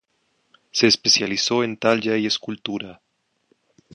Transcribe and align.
Se 0.71 0.87
especializó 0.87 1.63
en 1.63 1.77
talla 1.77 2.17
y 2.17 2.25
escultura. 2.25 2.99